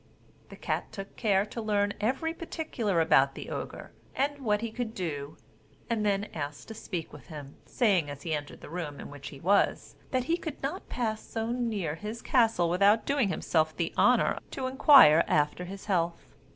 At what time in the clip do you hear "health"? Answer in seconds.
15.85-16.33